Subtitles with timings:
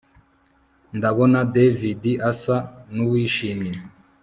[0.97, 2.57] Ndabona David asa
[2.93, 3.73] nuwishimye